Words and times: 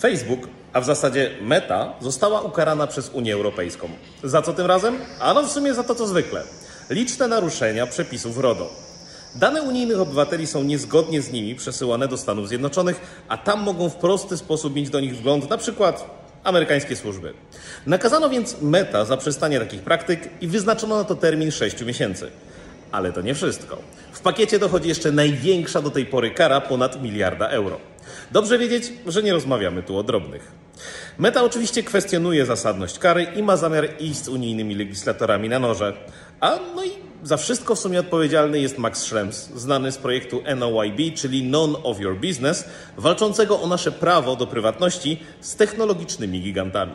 Facebook, 0.00 0.40
a 0.72 0.80
w 0.80 0.84
zasadzie 0.84 1.30
Meta, 1.40 1.92
została 2.00 2.40
ukarana 2.40 2.86
przez 2.86 3.10
Unię 3.12 3.34
Europejską. 3.34 3.88
Za 4.24 4.42
co 4.42 4.52
tym 4.52 4.66
razem? 4.66 4.96
Ano 5.20 5.42
w 5.42 5.50
sumie 5.50 5.74
za 5.74 5.84
to 5.84 5.94
co 5.94 6.06
zwykle. 6.06 6.42
Liczne 6.90 7.28
naruszenia 7.28 7.86
przepisów 7.86 8.38
RODO. 8.38 8.70
Dane 9.34 9.62
unijnych 9.62 10.00
obywateli 10.00 10.46
są 10.46 10.62
niezgodnie 10.62 11.22
z 11.22 11.32
nimi 11.32 11.54
przesyłane 11.54 12.08
do 12.08 12.16
Stanów 12.16 12.48
Zjednoczonych, 12.48 13.00
a 13.28 13.36
tam 13.38 13.62
mogą 13.62 13.88
w 13.88 13.96
prosty 13.96 14.36
sposób 14.36 14.74
mieć 14.74 14.90
do 14.90 15.00
nich 15.00 15.16
wgląd 15.16 15.50
na 15.50 15.58
przykład 15.58 16.10
amerykańskie 16.44 16.96
służby. 16.96 17.32
Nakazano 17.86 18.30
więc 18.30 18.56
Meta 18.62 19.04
zaprzestanie 19.04 19.60
takich 19.60 19.82
praktyk 19.82 20.28
i 20.40 20.48
wyznaczono 20.48 20.96
na 20.96 21.04
to 21.04 21.14
termin 21.14 21.50
6 21.50 21.80
miesięcy. 21.80 22.30
Ale 22.92 23.12
to 23.12 23.20
nie 23.20 23.34
wszystko. 23.34 23.78
W 24.12 24.20
pakiecie 24.20 24.58
dochodzi 24.58 24.88
jeszcze 24.88 25.12
największa 25.12 25.82
do 25.82 25.90
tej 25.90 26.06
pory 26.06 26.30
kara 26.30 26.60
ponad 26.60 27.02
miliarda 27.02 27.48
euro. 27.48 27.80
Dobrze 28.30 28.58
wiedzieć, 28.58 28.92
że 29.06 29.22
nie 29.22 29.32
rozmawiamy 29.32 29.82
tu 29.82 29.98
o 29.98 30.02
drobnych. 30.02 30.52
Meta 31.18 31.42
oczywiście 31.42 31.82
kwestionuje 31.82 32.46
zasadność 32.46 32.98
kary 32.98 33.26
i 33.36 33.42
ma 33.42 33.56
zamiar 33.56 33.88
iść 33.98 34.24
z 34.24 34.28
unijnymi 34.28 34.74
legislatorami 34.74 35.48
na 35.48 35.58
noże. 35.58 35.92
A 36.40 36.58
no 36.76 36.84
i 36.84 36.90
za 37.22 37.36
wszystko 37.36 37.74
w 37.74 37.78
sumie 37.78 38.00
odpowiedzialny 38.00 38.60
jest 38.60 38.78
Max 38.78 39.02
Schrems, 39.02 39.50
znany 39.54 39.92
z 39.92 39.98
projektu 39.98 40.42
NOYB, 40.56 41.14
czyli 41.14 41.42
None 41.42 41.78
of 41.82 42.00
Your 42.00 42.16
Business, 42.16 42.64
walczącego 42.96 43.60
o 43.60 43.66
nasze 43.66 43.92
prawo 43.92 44.36
do 44.36 44.46
prywatności 44.46 45.22
z 45.40 45.56
technologicznymi 45.56 46.40
gigantami. 46.40 46.94